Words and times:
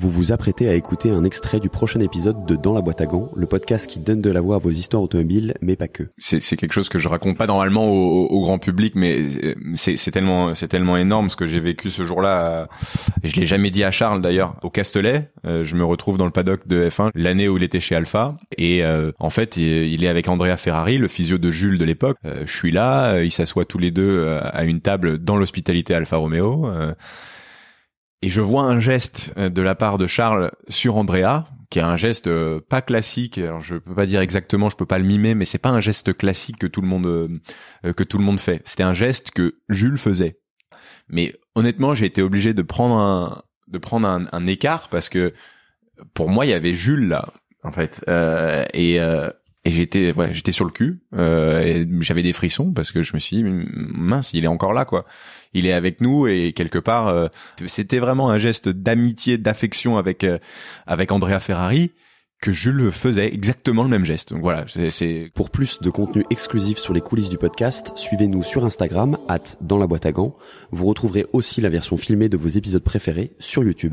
Vous 0.00 0.08
vous 0.08 0.32
apprêtez 0.32 0.66
à 0.66 0.74
écouter 0.74 1.10
un 1.10 1.24
extrait 1.24 1.60
du 1.60 1.68
prochain 1.68 2.00
épisode 2.00 2.46
de 2.46 2.56
Dans 2.56 2.72
la 2.72 2.80
boîte 2.80 3.02
à 3.02 3.04
gants, 3.04 3.30
le 3.36 3.44
podcast 3.44 3.86
qui 3.86 3.98
donne 3.98 4.22
de 4.22 4.30
la 4.30 4.40
voix 4.40 4.56
à 4.56 4.58
vos 4.58 4.70
histoires 4.70 5.02
automobiles, 5.02 5.52
mais 5.60 5.76
pas 5.76 5.88
que. 5.88 6.04
C'est, 6.16 6.40
quelque 6.56 6.72
chose 6.72 6.88
que 6.88 6.98
je 6.98 7.06
raconte 7.06 7.36
pas 7.36 7.46
normalement 7.46 7.86
au, 7.86 8.24
au 8.28 8.40
grand 8.40 8.58
public, 8.58 8.94
mais 8.94 9.20
euh, 9.44 9.54
c'est, 9.74 10.10
tellement, 10.10 10.54
c'est 10.54 10.68
tellement 10.68 10.96
énorme 10.96 11.28
ce 11.28 11.36
que 11.36 11.46
j'ai 11.46 11.60
vécu 11.60 11.90
ce 11.90 12.06
jour-là. 12.06 12.68
Je 13.22 13.36
l'ai 13.36 13.44
jamais 13.44 13.70
dit 13.70 13.84
à 13.84 13.90
Charles 13.90 14.22
d'ailleurs. 14.22 14.56
Au 14.62 14.70
Castellet, 14.70 15.32
euh, 15.44 15.64
je 15.64 15.76
me 15.76 15.84
retrouve 15.84 16.16
dans 16.16 16.24
le 16.24 16.30
paddock 16.30 16.66
de 16.66 16.88
F1 16.88 17.10
l'année 17.14 17.50
où 17.50 17.58
il 17.58 17.62
était 17.62 17.80
chez 17.80 17.94
Alpha, 17.94 18.38
et 18.56 18.82
euh, 18.82 19.12
en 19.18 19.28
fait, 19.28 19.58
il 19.58 20.02
est 20.02 20.08
avec 20.08 20.28
Andrea 20.28 20.56
Ferrari, 20.56 20.96
le 20.96 21.08
physio 21.08 21.36
de 21.36 21.50
Jules 21.50 21.76
de 21.76 21.84
l'époque. 21.84 22.16
je 22.24 22.56
suis 22.56 22.72
là, 22.72 23.20
ils 23.20 23.32
s'assoient 23.32 23.66
tous 23.66 23.78
les 23.78 23.90
deux 23.90 24.38
à 24.40 24.64
une 24.64 24.80
table 24.80 25.18
dans 25.18 25.36
l'hospitalité 25.36 25.94
Alfa 25.94 26.16
Romeo 26.16 26.70
je 28.30 28.40
vois 28.40 28.62
un 28.62 28.80
geste 28.80 29.32
euh, 29.36 29.50
de 29.50 29.62
la 29.62 29.74
part 29.74 29.98
de 29.98 30.06
Charles 30.06 30.50
sur 30.68 30.96
Andrea, 30.96 31.44
qui 31.70 31.78
est 31.78 31.82
un 31.82 31.96
geste 31.96 32.26
euh, 32.26 32.60
pas 32.60 32.82
classique. 32.82 33.38
Alors 33.38 33.60
je 33.60 33.76
peux 33.76 33.94
pas 33.94 34.06
dire 34.06 34.20
exactement, 34.20 34.70
je 34.70 34.76
peux 34.76 34.86
pas 34.86 34.98
le 34.98 35.04
mimer, 35.04 35.34
mais 35.34 35.44
c'est 35.44 35.58
pas 35.58 35.70
un 35.70 35.80
geste 35.80 36.16
classique 36.16 36.58
que 36.58 36.66
tout 36.66 36.80
le 36.80 36.88
monde 36.88 37.06
euh, 37.06 37.92
que 37.92 38.04
tout 38.04 38.18
le 38.18 38.24
monde 38.24 38.40
fait. 38.40 38.62
C'était 38.64 38.82
un 38.82 38.94
geste 38.94 39.30
que 39.30 39.56
Jules 39.68 39.98
faisait. 39.98 40.38
Mais 41.08 41.34
honnêtement, 41.54 41.94
j'ai 41.94 42.06
été 42.06 42.22
obligé 42.22 42.54
de 42.54 42.62
prendre 42.62 42.96
un 42.96 43.42
de 43.68 43.78
prendre 43.78 44.08
un, 44.08 44.26
un, 44.32 44.46
écart 44.46 44.88
parce 44.88 45.08
que 45.08 45.32
pour 46.14 46.28
moi, 46.28 46.44
il 46.44 46.50
y 46.50 46.54
avait 46.54 46.72
Jules 46.72 47.06
là, 47.08 47.32
en 47.62 47.70
fait, 47.70 48.02
euh, 48.08 48.64
et 48.74 48.98
et 49.64 49.70
j'étais 49.70 50.12
ouais, 50.12 50.32
j'étais 50.32 50.52
sur 50.52 50.64
le 50.64 50.70
cul 50.70 51.00
euh, 51.14 51.84
j'avais 52.00 52.22
des 52.22 52.32
frissons 52.32 52.72
parce 52.72 52.92
que 52.92 53.02
je 53.02 53.12
me 53.14 53.18
suis 53.18 53.36
dit 53.36 53.44
mince 53.44 54.32
il 54.32 54.44
est 54.44 54.48
encore 54.48 54.72
là 54.72 54.84
quoi 54.84 55.04
il 55.52 55.66
est 55.66 55.72
avec 55.72 56.00
nous 56.00 56.26
et 56.26 56.52
quelque 56.52 56.78
part 56.78 57.08
euh, 57.08 57.28
c'était 57.66 57.98
vraiment 57.98 58.30
un 58.30 58.38
geste 58.38 58.68
d'amitié 58.68 59.36
d'affection 59.36 59.98
avec 59.98 60.24
euh, 60.24 60.38
avec 60.86 61.12
Andrea 61.12 61.40
Ferrari 61.40 61.92
que 62.40 62.52
Jules 62.52 62.90
faisais 62.90 63.26
exactement 63.26 63.82
le 63.82 63.90
même 63.90 64.04
geste. 64.06 64.30
Donc 64.30 64.40
voilà, 64.40 64.64
c'est 64.88 65.30
pour 65.34 65.50
plus 65.50 65.78
de 65.80 65.90
contenu 65.90 66.24
exclusif 66.30 66.78
sur 66.78 66.94
les 66.94 67.02
coulisses 67.02 67.28
du 67.28 67.36
podcast, 67.36 67.92
suivez-nous 67.96 68.42
sur 68.42 68.64
Instagram 68.64 69.18
at 69.28 69.56
dans 69.60 69.76
la 69.76 69.86
boîte 69.86 70.06
à 70.06 70.12
gants. 70.12 70.34
Vous 70.70 70.86
retrouverez 70.86 71.26
aussi 71.34 71.60
la 71.60 71.68
version 71.68 71.98
filmée 71.98 72.30
de 72.30 72.38
vos 72.38 72.48
épisodes 72.48 72.82
préférés 72.82 73.32
sur 73.38 73.62
YouTube. 73.62 73.88